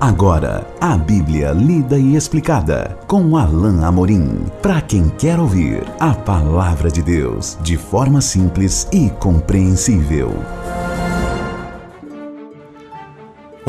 Agora, 0.00 0.66
a 0.80 0.96
Bíblia 0.96 1.52
lida 1.52 1.98
e 1.98 2.16
explicada 2.16 2.96
com 3.06 3.36
Alain 3.36 3.84
Amorim. 3.84 4.46
Para 4.62 4.80
quem 4.80 5.10
quer 5.10 5.38
ouvir 5.38 5.84
a 6.00 6.14
palavra 6.14 6.90
de 6.90 7.02
Deus 7.02 7.58
de 7.60 7.76
forma 7.76 8.22
simples 8.22 8.88
e 8.90 9.10
compreensível. 9.10 10.32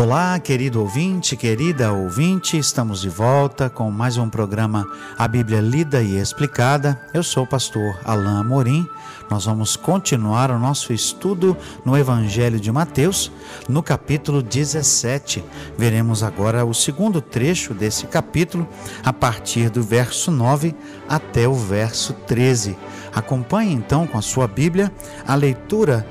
Olá, 0.01 0.39
querido 0.39 0.81
ouvinte, 0.81 1.37
querida 1.37 1.93
ouvinte, 1.93 2.57
estamos 2.57 3.01
de 3.01 3.07
volta 3.07 3.69
com 3.69 3.91
mais 3.91 4.17
um 4.17 4.27
programa 4.27 4.83
A 5.15 5.27
Bíblia 5.27 5.61
Lida 5.61 6.01
e 6.01 6.17
Explicada. 6.17 6.99
Eu 7.13 7.21
sou 7.21 7.43
o 7.43 7.47
pastor 7.47 7.99
Alain 8.03 8.39
Amorim. 8.39 8.89
Nós 9.29 9.45
vamos 9.45 9.75
continuar 9.75 10.49
o 10.49 10.57
nosso 10.57 10.91
estudo 10.91 11.55
no 11.85 11.95
Evangelho 11.95 12.59
de 12.59 12.71
Mateus, 12.71 13.31
no 13.69 13.83
capítulo 13.83 14.41
17. 14.41 15.45
Veremos 15.77 16.23
agora 16.23 16.65
o 16.65 16.73
segundo 16.73 17.21
trecho 17.21 17.71
desse 17.71 18.07
capítulo, 18.07 18.67
a 19.05 19.13
partir 19.13 19.69
do 19.69 19.83
verso 19.83 20.31
9 20.31 20.73
até 21.07 21.47
o 21.47 21.53
verso 21.53 22.13
13. 22.25 22.75
Acompanhe 23.13 23.71
então 23.71 24.07
com 24.07 24.17
a 24.17 24.23
sua 24.23 24.47
Bíblia 24.47 24.91
a 25.27 25.35
leitura 25.35 26.07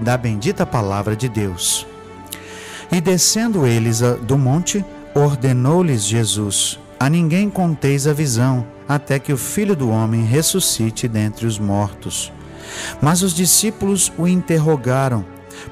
da 0.00 0.16
bendita 0.16 0.66
palavra 0.66 1.14
de 1.14 1.28
Deus. 1.28 1.86
E 2.90 3.00
descendo 3.00 3.66
eles 3.66 4.00
do 4.22 4.38
monte, 4.38 4.84
ordenou-lhes 5.14 6.04
Jesus: 6.04 6.78
A 6.98 7.08
ninguém 7.10 7.50
conteis 7.50 8.06
a 8.06 8.12
visão, 8.12 8.66
até 8.88 9.18
que 9.18 9.32
o 9.32 9.36
filho 9.36 9.76
do 9.76 9.90
homem 9.90 10.24
ressuscite 10.24 11.06
dentre 11.06 11.46
os 11.46 11.58
mortos. 11.58 12.32
Mas 13.00 13.22
os 13.22 13.34
discípulos 13.34 14.10
o 14.16 14.26
interrogaram: 14.26 15.24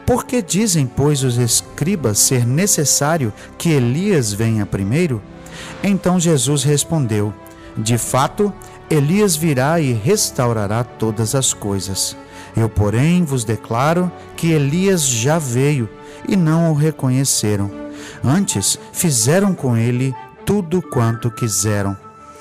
Por 0.04 0.24
que 0.26 0.42
dizem, 0.42 0.86
pois, 0.86 1.22
os 1.22 1.38
escribas 1.38 2.18
ser 2.18 2.46
necessário 2.46 3.32
que 3.56 3.70
Elias 3.70 4.32
venha 4.32 4.66
primeiro? 4.66 5.22
Então 5.82 6.20
Jesus 6.20 6.62
respondeu: 6.64 7.32
De 7.76 7.96
fato, 7.96 8.52
Elias 8.90 9.34
virá 9.34 9.80
e 9.80 9.92
restaurará 9.92 10.84
todas 10.84 11.34
as 11.34 11.54
coisas. 11.54 12.16
Eu, 12.56 12.68
porém, 12.68 13.24
vos 13.24 13.44
declaro 13.44 14.10
que 14.36 14.50
Elias 14.52 15.04
já 15.04 15.38
veio 15.38 15.88
e 16.28 16.36
não 16.36 16.70
o 16.70 16.74
reconheceram. 16.74 17.70
Antes 18.22 18.78
fizeram 18.92 19.54
com 19.54 19.76
ele 19.76 20.14
tudo 20.44 20.80
quanto 20.80 21.30
quiseram. 21.30 21.96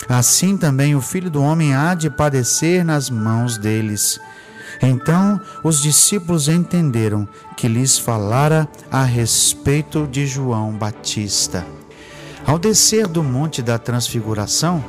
Assim 0.08 0.56
também 0.56 0.96
o 0.96 1.02
filho 1.02 1.30
do 1.30 1.42
homem 1.42 1.74
há 1.74 1.96
de 1.96 2.10
padecer 2.10 2.86
nas 2.86 3.10
mãos 3.10 3.58
deles. 3.58 4.20
Então 4.82 5.40
os 5.64 5.82
discípulos 5.82 6.48
entenderam 6.48 7.28
que 7.56 7.68
lhes 7.68 7.98
falara 7.98 8.68
a 8.92 9.04
respeito 9.04 10.08
de 10.08 10.28
João 10.28 10.74
Batista. 10.74 11.66
Ao 12.46 12.60
descer 12.60 13.08
do 13.08 13.24
Monte 13.24 13.62
da 13.62 13.80
Transfiguração, 13.80 14.84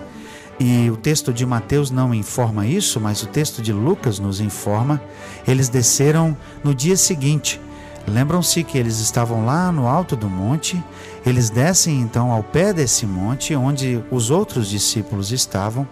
e 0.59 0.91
o 0.91 0.97
texto 0.97 1.33
de 1.33 1.45
Mateus 1.45 1.91
não 1.91 2.15
informa 2.15 2.67
isso, 2.67 2.98
mas 2.98 3.23
o 3.23 3.27
texto 3.27 3.61
de 3.61 3.73
Lucas 3.73 4.19
nos 4.19 4.41
informa, 4.41 5.00
eles 5.47 5.69
desceram 5.69 6.37
no 6.65 6.75
dia 6.75 6.97
seguinte, 6.97 7.61
Lembram-se 8.07 8.62
que 8.62 8.79
eles 8.79 9.01
estavam 9.01 9.45
lá 9.45 9.73
no 9.73 9.87
alto 9.89 10.15
do 10.15 10.31
monte, 10.31 10.83
eles 11.25 11.51
descem 11.51 12.01
então 12.01 12.31
ao 12.31 12.43
pé 12.43 12.73
desse 12.73 13.05
monte, 13.05 13.55
onde 13.55 14.03
os 14.11 14.31
outros 14.31 14.69
discípulos 14.69 15.33
estavam, 15.33 15.87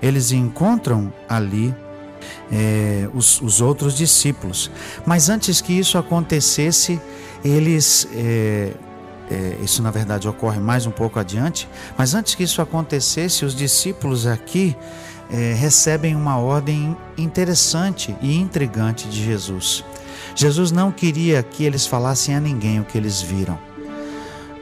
eles 0.00 0.30
encontram 0.30 1.12
ali 1.28 1.74
é, 2.52 3.08
os, 3.12 3.40
os, 3.40 3.60
outros 3.60 3.96
discípulos. 3.96 4.70
Mas 5.04 5.28
antes 5.28 5.60
que 5.60 5.72
isso 5.72 5.98
acontecesse, 5.98 7.00
eles. 7.44 8.08
É, 8.14 8.72
é, 9.28 9.56
isso 9.60 9.82
na 9.82 9.90
verdade 9.90 10.28
ocorre 10.28 10.60
mais 10.60 10.86
um 10.86 10.92
pouco 10.92 11.18
adiante, 11.18 11.68
mas 11.98 12.14
antes 12.14 12.36
que 12.36 12.44
isso 12.44 12.62
acontecesse, 12.62 13.44
os 13.44 13.56
discípulos 13.56 14.24
aqui 14.24 14.76
é, 15.28 15.52
recebem 15.52 16.14
uma 16.14 16.38
ordem 16.38 16.96
interessante 17.18 18.16
e 18.22 18.36
intrigante 18.36 19.08
de 19.08 19.24
Jesus. 19.24 19.84
Jesus 20.34 20.70
não 20.70 20.90
queria 20.90 21.42
que 21.42 21.64
eles 21.64 21.86
falassem 21.86 22.34
a 22.34 22.40
ninguém 22.40 22.80
o 22.80 22.84
que 22.84 22.96
eles 22.96 23.20
viram. 23.20 23.58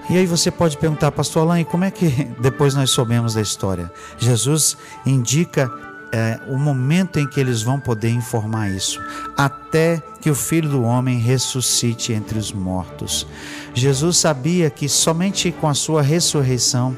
E 0.08 0.18
aí 0.18 0.26
você 0.26 0.50
pode 0.50 0.76
perguntar, 0.76 1.10
pastor 1.12 1.42
Alain, 1.42 1.64
como 1.64 1.84
é 1.84 1.90
que 1.90 2.08
depois 2.40 2.74
nós 2.74 2.90
soubemos 2.90 3.34
da 3.34 3.40
história? 3.40 3.90
Jesus 4.18 4.76
indica 5.06 5.70
é, 6.12 6.38
o 6.46 6.56
momento 6.56 7.18
em 7.18 7.26
que 7.26 7.40
eles 7.40 7.62
vão 7.62 7.80
poder 7.80 8.10
informar 8.10 8.70
isso, 8.70 9.00
até 9.36 10.00
que 10.20 10.30
o 10.30 10.34
Filho 10.34 10.68
do 10.68 10.82
Homem 10.82 11.18
ressuscite 11.18 12.12
entre 12.12 12.38
os 12.38 12.52
mortos. 12.52 13.26
Jesus 13.74 14.18
sabia 14.18 14.70
que 14.70 14.88
somente 14.88 15.50
com 15.50 15.68
a 15.68 15.74
sua 15.74 16.02
ressurreição 16.02 16.96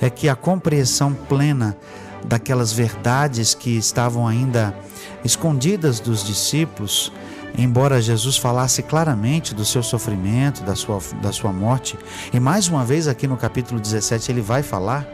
é 0.00 0.10
que 0.10 0.28
a 0.28 0.34
compreensão 0.34 1.14
plena 1.14 1.76
daquelas 2.24 2.72
verdades 2.72 3.54
que 3.54 3.76
estavam 3.76 4.26
ainda 4.26 4.76
escondidas 5.24 6.00
dos 6.00 6.24
discípulos 6.24 7.12
embora 7.56 8.00
Jesus 8.00 8.36
falasse 8.36 8.82
claramente 8.82 9.54
do 9.54 9.64
seu 9.64 9.82
sofrimento, 9.82 10.62
da 10.62 10.74
sua, 10.74 11.00
da 11.22 11.32
sua 11.32 11.52
morte, 11.52 11.98
e 12.32 12.38
mais 12.38 12.68
uma 12.68 12.84
vez 12.84 13.08
aqui 13.08 13.26
no 13.26 13.36
capítulo 13.36 13.80
17 13.80 14.30
ele 14.30 14.40
vai 14.40 14.62
falar, 14.62 15.06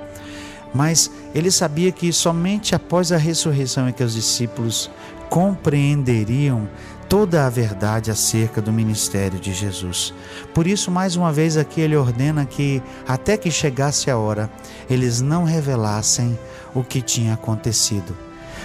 mas 0.75 1.11
ele 1.35 1.51
sabia 1.51 1.93
que 1.93 2.13
somente 2.13 2.75
após 2.75 3.13
a 3.13 3.17
ressurreição 3.17 3.87
é 3.87 3.93
que 3.93 4.03
os 4.03 4.15
discípulos 4.15 4.91
compreenderiam 5.29 6.69
toda 7.09 7.47
a 7.47 7.51
verdade 7.51 8.11
acerca 8.11 8.63
do 8.63 8.73
ministério 8.73 9.39
de 9.39 9.53
Jesus. 9.53 10.15
Por 10.55 10.67
isso, 10.67 10.91
mais 10.91 11.15
uma 11.15 11.31
vez 11.31 11.59
aqui 11.59 11.81
ele 11.81 11.95
ordena 11.95 12.47
que 12.47 12.83
até 13.07 13.37
que 13.37 13.51
chegasse 13.51 14.11
a 14.11 14.17
hora, 14.17 14.51
eles 14.89 15.21
não 15.21 15.45
revelassem 15.45 16.39
o 16.75 16.83
que 16.83 17.03
tinha 17.03 17.35
acontecido. 17.35 18.17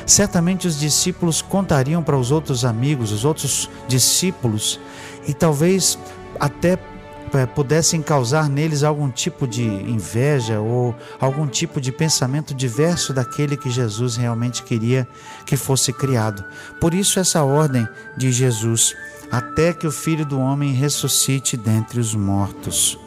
Certamente 0.07 0.66
os 0.66 0.79
discípulos 0.79 1.41
contariam 1.41 2.01
para 2.01 2.18
os 2.18 2.31
outros 2.31 2.63
amigos, 2.63 3.12
os 3.12 3.25
outros 3.25 3.69
discípulos, 3.90 4.79
e 5.28 5.34
talvez 5.34 6.00
até 6.40 6.79
eh, 7.34 7.45
pudessem 7.45 8.01
causar 8.01 8.47
neles 8.47 8.84
algum 8.84 9.09
tipo 9.09 9.45
de 9.45 9.63
inveja 9.63 10.62
ou 10.62 10.95
algum 11.19 11.45
tipo 11.45 11.81
de 11.81 11.91
pensamento 11.91 12.53
diverso 12.53 13.13
daquele 13.13 13.57
que 13.57 13.69
Jesus 13.69 14.16
realmente 14.16 14.63
queria 14.63 15.06
que 15.45 15.57
fosse 15.57 15.91
criado. 15.91 16.41
Por 16.79 16.94
isso, 16.94 17.19
essa 17.19 17.44
ordem 17.44 17.85
de 18.16 18.31
Jesus, 18.31 18.95
até 19.29 19.74
que 19.74 19.85
o 19.85 19.91
Filho 19.91 20.25
do 20.25 20.39
Homem 20.39 20.72
ressuscite 20.72 21.57
dentre 21.57 22.00
os 22.00 22.16
mortos. 22.16 22.97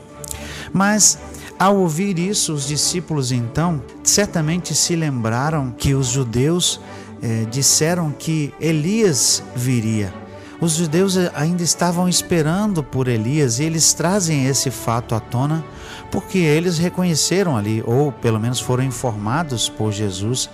Mas 0.70 1.18
ao 1.60 1.76
ouvir 1.76 2.18
isso, 2.18 2.54
os 2.54 2.66
discípulos 2.66 3.30
então 3.30 3.82
certamente 4.02 4.74
se 4.74 4.96
lembraram 4.96 5.70
que 5.70 5.94
os 5.94 6.06
judeus 6.06 6.80
eh, 7.22 7.44
disseram 7.50 8.10
que 8.10 8.54
Elias 8.58 9.42
viria. 9.54 10.10
Os 10.58 10.72
judeus 10.72 11.18
ainda 11.34 11.62
estavam 11.62 12.08
esperando 12.08 12.82
por 12.82 13.08
Elias 13.08 13.58
e 13.58 13.64
eles 13.64 13.92
trazem 13.92 14.46
esse 14.46 14.70
fato 14.70 15.14
à 15.14 15.20
tona 15.20 15.62
porque 16.10 16.38
eles 16.38 16.78
reconheceram 16.78 17.58
ali, 17.58 17.82
ou 17.86 18.10
pelo 18.10 18.40
menos 18.40 18.58
foram 18.58 18.82
informados 18.82 19.68
por 19.68 19.92
Jesus, 19.92 20.48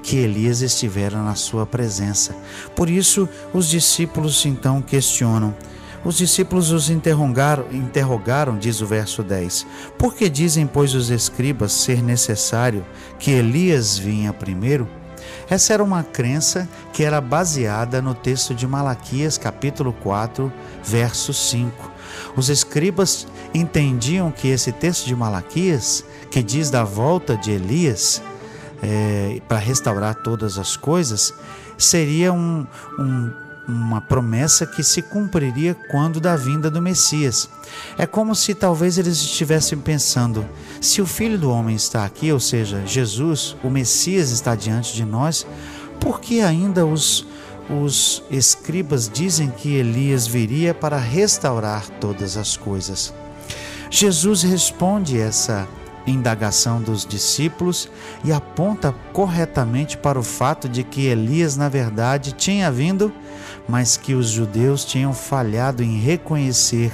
que 0.00 0.16
Elias 0.16 0.62
estivera 0.62 1.20
na 1.20 1.34
sua 1.34 1.66
presença. 1.66 2.36
Por 2.76 2.88
isso, 2.88 3.28
os 3.52 3.68
discípulos 3.68 4.46
então 4.46 4.80
questionam: 4.80 5.52
os 6.04 6.16
discípulos 6.16 6.70
os 6.70 6.90
interrogaram, 6.90 7.66
interrogaram, 7.70 8.58
diz 8.58 8.80
o 8.80 8.86
verso 8.86 9.22
10. 9.22 9.66
Por 9.98 10.14
que 10.14 10.28
dizem, 10.28 10.66
pois, 10.66 10.94
os 10.94 11.10
escribas 11.10 11.72
ser 11.72 12.02
necessário 12.02 12.84
que 13.18 13.30
Elias 13.30 13.96
vinha 13.98 14.32
primeiro? 14.32 14.88
Essa 15.48 15.74
era 15.74 15.82
uma 15.82 16.02
crença 16.02 16.68
que 16.92 17.04
era 17.04 17.20
baseada 17.20 18.02
no 18.02 18.14
texto 18.14 18.54
de 18.54 18.66
Malaquias, 18.66 19.38
capítulo 19.38 19.92
4, 19.92 20.52
verso 20.82 21.32
5. 21.32 21.92
Os 22.36 22.48
escribas 22.48 23.26
entendiam 23.54 24.30
que 24.30 24.48
esse 24.48 24.72
texto 24.72 25.06
de 25.06 25.14
Malaquias, 25.14 26.04
que 26.30 26.42
diz 26.42 26.70
da 26.70 26.84
volta 26.84 27.36
de 27.36 27.50
Elias 27.50 28.22
é, 28.82 29.40
para 29.48 29.58
restaurar 29.58 30.16
todas 30.16 30.58
as 30.58 30.76
coisas, 30.76 31.32
seria 31.78 32.32
um, 32.32 32.66
um 32.98 33.32
uma 33.66 34.00
promessa 34.00 34.66
que 34.66 34.82
se 34.82 35.02
cumpriria 35.02 35.74
quando 35.90 36.20
da 36.20 36.36
vinda 36.36 36.70
do 36.70 36.82
Messias. 36.82 37.48
É 37.96 38.06
como 38.06 38.34
se 38.34 38.54
talvez 38.54 38.98
eles 38.98 39.18
estivessem 39.18 39.78
pensando: 39.78 40.46
se 40.80 41.00
o 41.00 41.06
Filho 41.06 41.38
do 41.38 41.50
Homem 41.50 41.76
está 41.76 42.04
aqui, 42.04 42.32
ou 42.32 42.40
seja, 42.40 42.84
Jesus, 42.86 43.56
o 43.62 43.70
Messias 43.70 44.30
está 44.30 44.54
diante 44.54 44.94
de 44.94 45.04
nós, 45.04 45.46
por 46.00 46.20
que 46.20 46.40
ainda 46.40 46.84
os, 46.84 47.26
os 47.70 48.22
escribas 48.30 49.08
dizem 49.08 49.50
que 49.50 49.74
Elias 49.74 50.26
viria 50.26 50.74
para 50.74 50.98
restaurar 50.98 51.88
todas 52.00 52.36
as 52.36 52.56
coisas? 52.56 53.14
Jesus 53.90 54.42
responde 54.42 55.18
essa 55.18 55.68
indagação 56.06 56.80
dos 56.80 57.06
discípulos 57.06 57.88
e 58.24 58.32
aponta 58.32 58.94
corretamente 59.12 59.96
para 59.96 60.18
o 60.18 60.22
fato 60.22 60.68
de 60.68 60.82
que 60.82 61.06
Elias, 61.06 61.56
na 61.56 61.68
verdade, 61.68 62.32
tinha 62.32 62.70
vindo, 62.70 63.12
mas 63.68 63.96
que 63.96 64.14
os 64.14 64.28
judeus 64.28 64.84
tinham 64.84 65.12
falhado 65.12 65.82
em 65.82 65.98
reconhecer 65.98 66.92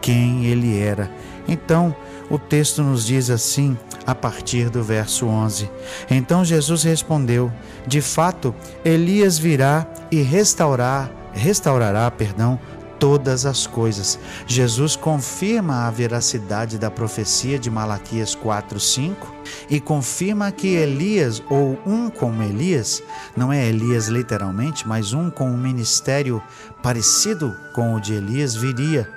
quem 0.00 0.44
ele 0.46 0.78
era. 0.78 1.10
Então, 1.48 1.94
o 2.30 2.38
texto 2.38 2.82
nos 2.82 3.04
diz 3.04 3.28
assim, 3.28 3.76
a 4.06 4.14
partir 4.14 4.70
do 4.70 4.82
verso 4.82 5.26
11: 5.26 5.70
Então 6.10 6.44
Jesus 6.44 6.82
respondeu: 6.82 7.52
De 7.86 8.00
fato, 8.00 8.54
Elias 8.84 9.38
virá 9.38 9.86
e 10.10 10.22
restaurar, 10.22 11.10
restaurará, 11.32 12.10
perdão, 12.10 12.58
todas 12.98 13.46
as 13.46 13.66
coisas. 13.66 14.18
Jesus 14.46 14.96
confirma 14.96 15.86
a 15.86 15.90
veracidade 15.90 16.78
da 16.78 16.90
profecia 16.90 17.58
de 17.58 17.70
Malaquias 17.70 18.34
4:5 18.34 19.32
e 19.68 19.80
confirma 19.80 20.50
que 20.50 20.68
Elias 20.68 21.42
ou 21.48 21.78
um 21.86 22.08
como 22.08 22.42
Elias, 22.42 23.02
não 23.36 23.52
é 23.52 23.66
Elias 23.66 24.08
literalmente, 24.08 24.86
mas 24.86 25.12
um 25.12 25.30
com 25.30 25.50
um 25.50 25.56
ministério 25.56 26.42
parecido 26.82 27.54
com 27.74 27.94
o 27.94 28.00
de 28.00 28.14
Elias 28.14 28.54
viria. 28.54 29.08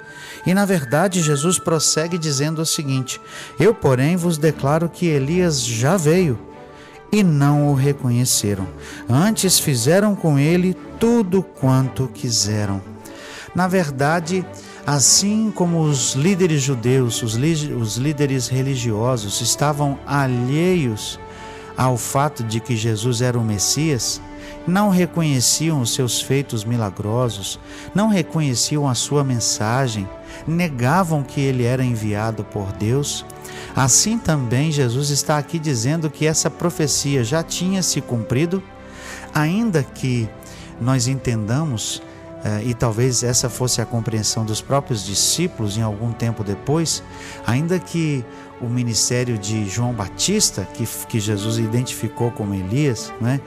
E 0.45 0.53
na 0.53 0.65
verdade, 0.65 1.21
Jesus 1.21 1.59
prossegue 1.59 2.18
dizendo 2.18 2.62
o 2.62 2.65
seguinte: 2.65 3.19
Eu, 3.59 3.73
porém, 3.73 4.15
vos 4.15 4.38
declaro 4.38 4.89
que 4.89 5.06
Elias 5.06 5.63
já 5.63 5.97
veio 5.97 6.39
e 7.12 7.23
não 7.23 7.68
o 7.68 7.73
reconheceram. 7.73 8.68
Antes 9.09 9.59
fizeram 9.59 10.15
com 10.15 10.38
ele 10.38 10.75
tudo 11.00 11.41
quanto 11.41 12.07
quiseram. 12.07 12.81
Na 13.57 13.68
verdade, 13.68 14.45
assim 14.86 15.50
como 15.50 15.81
os 15.81 16.13
líderes 16.13 16.62
judeus, 16.62 17.24
os, 17.24 17.33
os 17.33 17.98
líderes 17.98 18.48
religiosos 18.48 19.42
estavam 19.42 19.98
alheios 20.06 21.19
ao 21.75 21.98
fato 21.98 22.44
de 22.44 22.59
que 22.59 22.75
Jesus 22.75 23.19
era 23.19 23.36
o 23.36 23.44
Messias, 23.44 24.21
não 24.68 24.89
reconheciam 24.89 25.81
os 25.81 25.92
seus 25.92 26.21
feitos 26.21 26.63
milagrosos, 26.63 27.59
não 27.95 28.09
reconheciam 28.09 28.88
a 28.88 28.94
sua 28.94 29.24
mensagem, 29.24 30.07
negavam 30.48 31.24
que 31.24 31.42
ele 31.42 31.63
era 31.63 31.83
enviado 31.83 32.44
por 32.44 32.71
Deus. 32.74 33.25
Assim 33.75 34.19
também 34.19 34.71
Jesus 34.71 35.09
está 35.09 35.36
aqui 35.36 35.57
dizendo 35.57 36.12
que 36.12 36.27
essa 36.27 36.51
profecia 36.51 37.24
já 37.24 37.42
tinha 37.42 37.81
se 37.81 38.01
cumprido, 38.01 38.62
ainda 39.33 39.81
que 39.81 40.30
nós 40.80 41.07
entendamos 41.07 42.04
e 42.63 42.73
talvez 42.73 43.23
essa 43.23 43.49
fosse 43.49 43.81
a 43.81 43.85
compreensão 43.85 44.45
dos 44.45 44.61
próprios 44.61 45.03
discípulos 45.03 45.77
em 45.77 45.81
algum 45.81 46.11
tempo 46.11 46.44
depois, 46.44 47.03
ainda 47.45 47.79
que 47.79 48.23
o 48.61 48.67
ministério 48.67 49.38
de 49.38 49.67
João 49.67 49.94
Batista, 49.94 50.67
que, 50.73 50.88
que 51.07 51.19
Jesus 51.19 51.57
identificou 51.57 52.31
como 52.31 52.53
Elias, 52.53 53.13
né, 53.21 53.39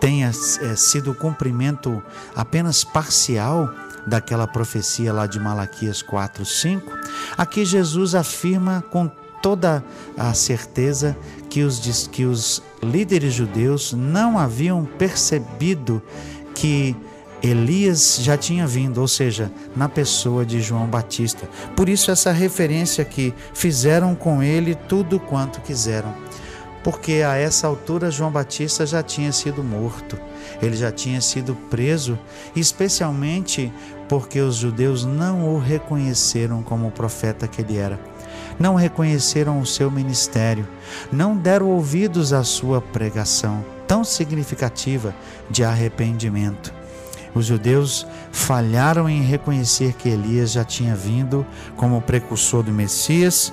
tenha 0.00 0.28
é, 0.28 0.76
sido 0.76 1.10
o 1.10 1.14
cumprimento 1.14 2.02
apenas 2.34 2.82
parcial 2.82 3.70
daquela 4.06 4.46
profecia 4.46 5.12
lá 5.12 5.26
de 5.26 5.38
Malaquias 5.38 6.00
4, 6.00 6.44
5, 6.44 6.90
aqui 7.36 7.64
Jesus 7.64 8.14
afirma 8.14 8.82
com 8.90 9.10
toda 9.42 9.84
a 10.16 10.32
certeza 10.34 11.16
que 11.48 11.62
os, 11.62 12.06
que 12.08 12.24
os 12.24 12.62
líderes 12.82 13.34
judeus 13.34 13.92
não 13.92 14.38
haviam 14.38 14.84
percebido 14.84 16.02
que 16.54 16.96
Elias 17.42 18.18
já 18.20 18.36
tinha 18.36 18.66
vindo, 18.66 19.00
ou 19.00 19.08
seja, 19.08 19.50
na 19.74 19.88
pessoa 19.88 20.44
de 20.44 20.60
João 20.60 20.86
Batista. 20.86 21.48
Por 21.74 21.88
isso, 21.88 22.10
essa 22.10 22.32
referência 22.32 23.04
que 23.04 23.34
fizeram 23.54 24.14
com 24.14 24.42
ele 24.42 24.74
tudo 24.74 25.18
quanto 25.18 25.60
quiseram 25.60 26.14
porque 26.82 27.22
a 27.26 27.36
essa 27.36 27.66
altura 27.66 28.10
João 28.10 28.30
Batista 28.30 28.86
já 28.86 29.02
tinha 29.02 29.32
sido 29.32 29.62
morto, 29.62 30.18
ele 30.62 30.76
já 30.76 30.90
tinha 30.90 31.20
sido 31.20 31.54
preso, 31.68 32.18
especialmente 32.56 33.72
porque 34.08 34.40
os 34.40 34.56
judeus 34.56 35.04
não 35.04 35.54
o 35.54 35.58
reconheceram 35.58 36.62
como 36.62 36.88
o 36.88 36.92
profeta 36.92 37.46
que 37.46 37.60
ele 37.60 37.76
era. 37.76 38.00
Não 38.58 38.74
reconheceram 38.74 39.60
o 39.60 39.66
seu 39.66 39.90
ministério, 39.90 40.66
não 41.10 41.36
deram 41.36 41.68
ouvidos 41.68 42.32
à 42.32 42.42
sua 42.42 42.80
pregação 42.80 43.64
tão 43.86 44.04
significativa 44.04 45.14
de 45.50 45.64
arrependimento. 45.64 46.79
Os 47.34 47.46
judeus 47.46 48.06
falharam 48.32 49.08
em 49.08 49.22
reconhecer 49.22 49.92
que 49.94 50.08
Elias 50.08 50.52
já 50.52 50.64
tinha 50.64 50.94
vindo 50.94 51.46
como 51.76 52.02
precursor 52.02 52.62
do 52.62 52.72
Messias 52.72 53.52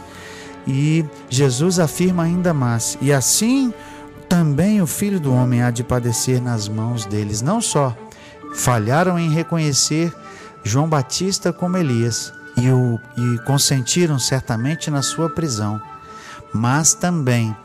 e 0.68 1.06
Jesus 1.30 1.80
afirma 1.80 2.24
ainda 2.24 2.54
mais: 2.54 2.98
e 3.02 3.14
assim 3.14 3.74
também 4.28 4.82
o 4.82 4.88
filho 4.88 5.20
do 5.20 5.34
homem 5.34 5.62
há 5.62 5.72
de 5.72 5.84
padecer 5.84 6.42
nas 6.42 6.68
mãos 6.68 7.06
deles. 7.06 7.42
Não 7.42 7.62
só 7.62 7.96
falharam 8.54 9.18
em 9.18 9.32
reconhecer 9.32 10.14
João 10.64 10.90
Batista 10.90 11.54
como 11.54 11.78
Elias 11.78 12.34
e, 12.58 12.70
o, 12.70 13.00
e 13.18 13.38
consentiram 13.46 14.20
certamente 14.20 14.92
na 14.92 15.02
sua 15.02 15.30
prisão, 15.30 15.82
mas 16.54 16.94
também 16.94 17.56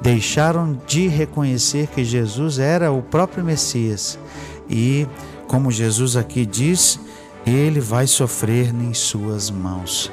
deixaram 0.00 0.80
de 0.86 1.08
reconhecer 1.08 1.88
que 1.88 2.04
Jesus 2.04 2.58
era 2.58 2.92
o 2.92 3.02
próprio 3.02 3.44
Messias 3.44 4.18
e, 4.68 5.06
como 5.52 5.70
Jesus 5.70 6.16
aqui 6.16 6.46
diz, 6.46 6.98
ele 7.44 7.78
vai 7.78 8.06
sofrer 8.06 8.74
em 8.74 8.94
suas 8.94 9.50
mãos. 9.50 10.10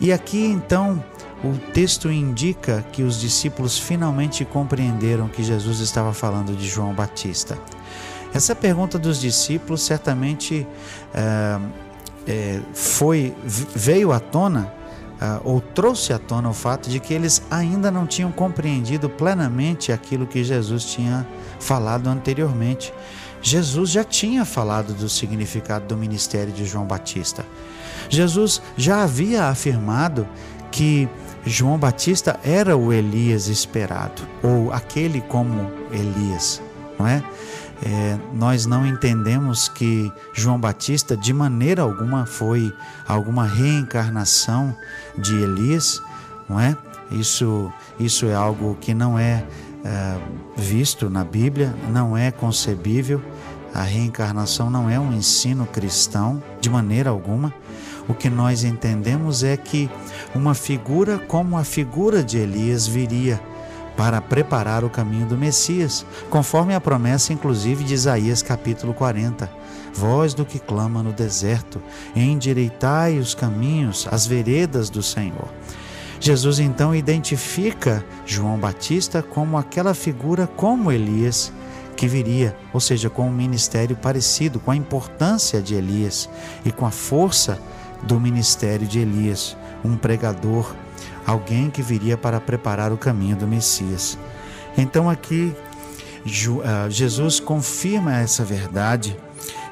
E 0.00 0.12
aqui 0.12 0.46
então 0.46 1.02
o 1.42 1.58
texto 1.72 2.08
indica 2.08 2.86
que 2.92 3.02
os 3.02 3.20
discípulos 3.20 3.76
finalmente 3.76 4.44
compreenderam 4.44 5.26
que 5.26 5.42
Jesus 5.42 5.80
estava 5.80 6.12
falando 6.12 6.56
de 6.56 6.68
João 6.68 6.94
Batista. 6.94 7.58
Essa 8.32 8.54
pergunta 8.54 9.00
dos 9.00 9.20
discípulos 9.20 9.82
certamente 9.82 10.64
é, 11.12 11.58
é, 12.24 12.60
foi 12.72 13.34
veio 13.44 14.12
à 14.12 14.20
tona 14.20 14.72
é, 15.20 15.40
ou 15.42 15.60
trouxe 15.60 16.12
à 16.12 16.20
tona 16.20 16.48
o 16.48 16.54
fato 16.54 16.88
de 16.88 17.00
que 17.00 17.12
eles 17.12 17.42
ainda 17.50 17.90
não 17.90 18.06
tinham 18.06 18.30
compreendido 18.30 19.10
plenamente 19.10 19.90
aquilo 19.90 20.24
que 20.24 20.44
Jesus 20.44 20.84
tinha 20.84 21.26
falado 21.58 22.06
anteriormente. 22.06 22.94
Jesus 23.42 23.90
já 23.90 24.04
tinha 24.04 24.44
falado 24.44 24.92
do 24.94 25.08
significado 25.08 25.86
do 25.86 25.96
ministério 25.96 26.52
de 26.52 26.64
João 26.64 26.84
Batista. 26.84 27.44
Jesus 28.08 28.60
já 28.76 29.02
havia 29.02 29.44
afirmado 29.44 30.26
que 30.70 31.08
João 31.44 31.78
Batista 31.78 32.38
era 32.44 32.76
o 32.76 32.92
Elias 32.92 33.46
esperado, 33.46 34.22
ou 34.42 34.72
aquele 34.72 35.20
como 35.22 35.70
Elias, 35.90 36.60
não 36.98 37.06
é? 37.06 37.22
é? 37.82 38.18
nós 38.34 38.66
não 38.66 38.86
entendemos 38.86 39.68
que 39.68 40.12
João 40.34 40.60
Batista 40.60 41.16
de 41.16 41.32
maneira 41.32 41.82
alguma 41.82 42.26
foi 42.26 42.72
alguma 43.06 43.46
reencarnação 43.46 44.76
de 45.16 45.34
Elias, 45.34 46.00
não 46.48 46.60
é? 46.60 46.76
Isso, 47.10 47.72
isso 47.98 48.26
é 48.26 48.34
algo 48.34 48.76
que 48.80 48.94
não 48.94 49.18
é, 49.18 49.44
é 49.84 50.16
visto 50.56 51.08
na 51.08 51.24
Bíblia, 51.24 51.74
não 51.90 52.16
é 52.16 52.30
concebível. 52.30 53.20
A 53.74 53.82
reencarnação 53.82 54.68
não 54.68 54.90
é 54.90 54.98
um 54.98 55.12
ensino 55.12 55.66
cristão 55.66 56.42
de 56.60 56.68
maneira 56.68 57.10
alguma. 57.10 57.54
O 58.08 58.14
que 58.14 58.28
nós 58.28 58.64
entendemos 58.64 59.44
é 59.44 59.56
que 59.56 59.88
uma 60.34 60.54
figura 60.54 61.18
como 61.18 61.56
a 61.56 61.64
figura 61.64 62.24
de 62.24 62.38
Elias 62.38 62.86
viria 62.86 63.40
para 63.96 64.20
preparar 64.20 64.82
o 64.82 64.90
caminho 64.90 65.26
do 65.26 65.36
Messias, 65.36 66.06
conforme 66.30 66.74
a 66.74 66.80
promessa 66.80 67.32
inclusive 67.32 67.84
de 67.84 67.94
Isaías 67.94 68.42
capítulo 68.42 68.94
40. 68.94 69.50
Voz 69.92 70.34
do 70.34 70.44
que 70.44 70.58
clama 70.58 71.02
no 71.02 71.12
deserto, 71.12 71.82
endireitai 72.14 73.18
os 73.18 73.34
caminhos, 73.34 74.08
as 74.10 74.26
veredas 74.26 74.88
do 74.88 75.02
Senhor. 75.02 75.48
Jesus 76.18 76.58
então 76.58 76.94
identifica 76.94 78.04
João 78.26 78.58
Batista 78.58 79.22
como 79.22 79.56
aquela 79.56 79.94
figura 79.94 80.46
como 80.46 80.92
Elias 80.92 81.52
que 82.00 82.08
viria, 82.08 82.56
ou 82.72 82.80
seja, 82.80 83.10
com 83.10 83.28
um 83.28 83.30
ministério 83.30 83.94
parecido, 83.94 84.58
com 84.58 84.70
a 84.70 84.76
importância 84.76 85.60
de 85.60 85.74
Elias 85.74 86.30
e 86.64 86.72
com 86.72 86.86
a 86.86 86.90
força 86.90 87.60
do 88.04 88.18
ministério 88.18 88.86
de 88.86 89.00
Elias, 89.00 89.54
um 89.84 89.98
pregador, 89.98 90.74
alguém 91.26 91.68
que 91.68 91.82
viria 91.82 92.16
para 92.16 92.40
preparar 92.40 92.90
o 92.90 92.96
caminho 92.96 93.36
do 93.36 93.46
Messias. 93.46 94.18
Então 94.78 95.10
aqui 95.10 95.54
ah, 96.64 96.88
Jesus 96.88 97.38
confirma 97.38 98.16
essa 98.16 98.46
verdade 98.46 99.14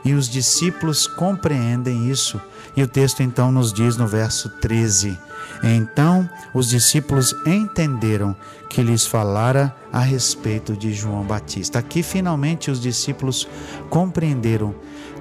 e 0.04 0.12
os 0.12 0.28
discípulos 0.28 1.06
compreendem 1.06 2.10
isso. 2.10 2.38
E 2.78 2.82
o 2.84 2.86
texto 2.86 3.24
então 3.24 3.50
nos 3.50 3.72
diz 3.72 3.96
no 3.96 4.06
verso 4.06 4.48
13: 4.48 5.18
Então 5.64 6.30
os 6.54 6.68
discípulos 6.68 7.34
entenderam 7.44 8.36
que 8.70 8.84
lhes 8.84 9.04
falara 9.04 9.74
a 9.92 9.98
respeito 9.98 10.76
de 10.76 10.92
João 10.92 11.24
Batista. 11.24 11.80
Aqui 11.80 12.04
finalmente 12.04 12.70
os 12.70 12.80
discípulos 12.80 13.48
compreenderam 13.90 14.76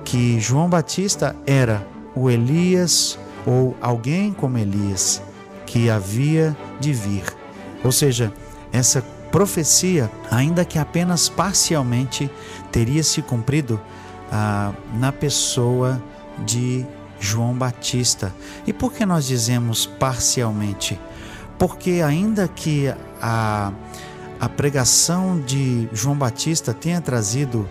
que 0.06 0.40
João 0.40 0.70
Batista 0.70 1.36
era 1.48 1.84
o 2.14 2.30
Elias 2.30 3.18
ou 3.44 3.76
alguém 3.82 4.34
como 4.34 4.60
Elias 4.60 5.20
que 5.66 5.90
havia 5.90 6.56
de 6.80 6.94
vir. 6.94 7.24
Ou 7.84 7.92
seja, 7.92 8.32
essa 8.72 9.02
profecia, 9.32 10.12
ainda 10.30 10.64
que 10.64 10.78
apenas 10.78 11.28
parcialmente, 11.28 12.30
teria 12.72 13.02
se 13.02 13.24
cumprido 13.24 13.82
ah, 14.32 14.74
na 14.94 15.12
pessoa 15.12 16.00
de 16.46 16.86
João 17.20 17.54
Batista. 17.54 18.34
E 18.66 18.74
por 18.74 18.94
que 18.94 19.06
nós 19.06 19.26
dizemos 19.26 19.86
parcialmente? 19.86 21.00
Porque, 21.58 22.02
ainda 22.06 22.48
que 22.48 22.94
a, 23.22 23.72
a 24.40 24.50
pregação 24.50 25.40
de 25.40 25.90
João 25.92 26.16
Batista 26.16 26.74
tenha 26.74 27.02
trazido 27.02 27.68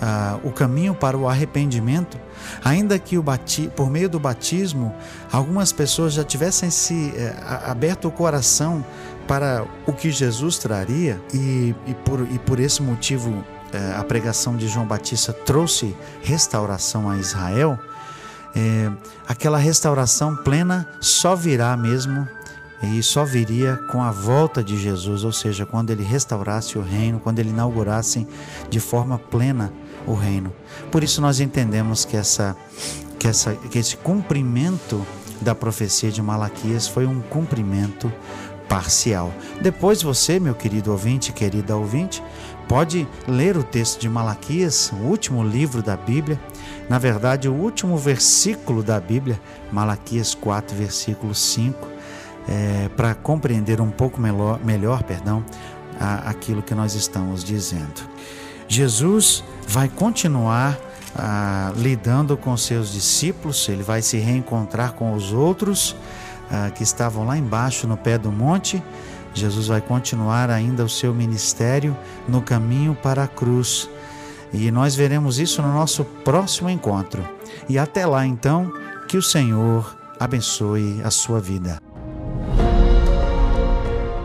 uh, 0.00 0.46
o 0.46 0.52
caminho 0.52 0.94
para 0.94 1.16
o 1.16 1.28
arrependimento, 1.28 2.18
ainda 2.64 2.98
que 2.98 3.18
o 3.18 3.22
bati 3.22 3.70
por 3.74 3.90
meio 3.90 4.08
do 4.08 4.18
batismo 4.18 4.94
algumas 5.30 5.72
pessoas 5.72 6.14
já 6.14 6.24
tivessem 6.24 6.70
se 6.70 7.12
uh, 7.16 7.70
aberto 7.70 8.08
o 8.08 8.10
coração 8.10 8.84
para 9.26 9.64
o 9.86 9.92
que 9.92 10.10
Jesus 10.10 10.58
traria 10.58 11.20
e, 11.32 11.74
e, 11.86 11.94
por, 12.04 12.20
e 12.30 12.38
por 12.38 12.58
esse 12.58 12.82
motivo 12.82 13.30
uh, 13.30 13.44
a 13.98 14.04
pregação 14.04 14.56
de 14.56 14.66
João 14.66 14.86
Batista 14.86 15.32
trouxe 15.32 15.94
restauração 16.22 17.08
a 17.08 17.16
Israel, 17.16 17.78
eh, 18.54 18.90
aquela 19.26 19.58
restauração 19.58 20.36
plena 20.36 20.88
só 21.00 21.34
virá 21.34 21.76
mesmo 21.76 22.28
e 22.82 23.02
só 23.02 23.24
viria 23.24 23.76
com 23.90 24.02
a 24.02 24.10
volta 24.10 24.64
de 24.64 24.76
Jesus, 24.78 25.22
ou 25.22 25.32
seja, 25.32 25.66
quando 25.66 25.90
ele 25.90 26.02
restaurasse 26.02 26.78
o 26.78 26.82
reino, 26.82 27.20
quando 27.20 27.38
ele 27.38 27.50
inaugurasse 27.50 28.26
de 28.70 28.80
forma 28.80 29.18
plena 29.18 29.72
o 30.06 30.14
reino. 30.14 30.52
Por 30.90 31.04
isso 31.04 31.20
nós 31.20 31.40
entendemos 31.40 32.04
que, 32.04 32.16
essa, 32.16 32.56
que, 33.18 33.28
essa, 33.28 33.54
que 33.54 33.78
esse 33.78 33.96
cumprimento 33.98 35.06
da 35.40 35.54
profecia 35.54 36.10
de 36.10 36.22
Malaquias 36.22 36.88
foi 36.88 37.06
um 37.06 37.20
cumprimento 37.20 38.12
parcial. 38.70 39.34
Depois 39.60 40.00
você, 40.00 40.38
meu 40.38 40.54
querido 40.54 40.92
ouvinte, 40.92 41.32
querida 41.32 41.76
ouvinte, 41.76 42.22
pode 42.68 43.06
ler 43.26 43.56
o 43.56 43.64
texto 43.64 44.00
de 44.00 44.08
Malaquias, 44.08 44.92
o 44.92 45.06
último 45.08 45.42
livro 45.42 45.82
da 45.82 45.96
Bíblia, 45.96 46.40
na 46.88 46.96
verdade, 46.96 47.48
o 47.48 47.52
último 47.52 47.98
versículo 47.98 48.80
da 48.80 49.00
Bíblia, 49.00 49.40
Malaquias 49.72 50.36
4, 50.36 50.76
versículo 50.76 51.34
5, 51.34 51.88
é, 52.48 52.88
para 52.96 53.12
compreender 53.12 53.80
um 53.80 53.90
pouco 53.90 54.20
melhor, 54.20 54.60
melhor 54.64 55.02
perdão, 55.02 55.44
a, 55.98 56.30
aquilo 56.30 56.62
que 56.62 56.74
nós 56.74 56.94
estamos 56.94 57.42
dizendo. 57.42 58.08
Jesus 58.68 59.42
vai 59.66 59.88
continuar 59.88 60.78
ah, 61.16 61.72
lidando 61.76 62.36
com 62.36 62.56
seus 62.56 62.92
discípulos, 62.92 63.68
ele 63.68 63.82
vai 63.82 64.00
se 64.00 64.16
reencontrar 64.18 64.92
com 64.92 65.12
os 65.12 65.32
outros 65.32 65.96
ah, 66.50 66.70
que 66.70 66.82
estavam 66.82 67.24
lá 67.24 67.36
embaixo 67.36 67.86
no 67.86 67.96
pé 67.96 68.18
do 68.18 68.30
monte. 68.30 68.82
Jesus 69.32 69.68
vai 69.68 69.80
continuar 69.80 70.50
ainda 70.50 70.84
o 70.84 70.88
seu 70.88 71.14
ministério 71.14 71.96
no 72.28 72.42
caminho 72.42 72.94
para 72.94 73.24
a 73.24 73.28
cruz. 73.28 73.88
E 74.52 74.70
nós 74.70 74.96
veremos 74.96 75.38
isso 75.38 75.62
no 75.62 75.72
nosso 75.72 76.04
próximo 76.04 76.68
encontro. 76.68 77.22
E 77.68 77.78
até 77.78 78.04
lá, 78.04 78.26
então, 78.26 78.72
que 79.06 79.16
o 79.16 79.22
Senhor 79.22 79.96
abençoe 80.18 81.00
a 81.04 81.10
sua 81.10 81.40
vida. 81.40 81.89